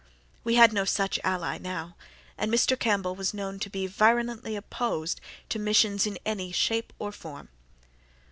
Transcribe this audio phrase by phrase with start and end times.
[0.43, 1.95] We had no such ally now,
[2.35, 2.75] and Mr.
[2.79, 7.49] Campbell was known to be virulently opposed to missions in any shape or form.